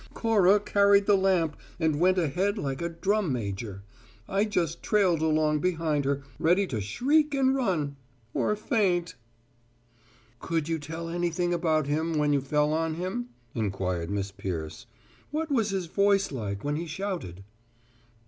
Cora 0.15 0.59
carried 0.59 1.05
the 1.05 1.15
lamp 1.15 1.55
and 1.79 1.99
went 1.99 2.17
ahead 2.17 2.57
like 2.57 2.81
a 2.81 2.89
drum 2.89 3.31
major. 3.31 3.83
I 4.27 4.45
just 4.45 4.81
trailed 4.81 5.21
along 5.21 5.59
behind 5.59 6.05
her, 6.05 6.23
ready 6.39 6.65
to 6.69 6.81
shriek 6.81 7.35
and 7.35 7.53
run 7.55 7.97
or 8.33 8.55
faint!" 8.55 9.13
"Could 10.39 10.67
you 10.67 10.79
tell 10.79 11.07
anything 11.07 11.53
about 11.53 11.85
him 11.85 12.17
when 12.17 12.33
you 12.33 12.41
fell 12.41 12.73
on 12.73 12.95
him?" 12.95 13.29
inquired 13.53 14.09
Miss 14.09 14.31
Peirce. 14.31 14.87
"What 15.29 15.51
was 15.51 15.69
his 15.69 15.85
voice 15.85 16.31
like 16.31 16.63
when 16.63 16.77
he 16.77 16.87
shouted?" 16.87 17.43